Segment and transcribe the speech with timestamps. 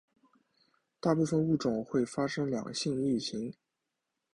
[0.99, 3.53] 大部份物种会发生两性异形。